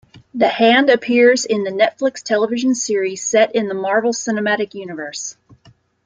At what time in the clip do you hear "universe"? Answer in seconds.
4.73-5.37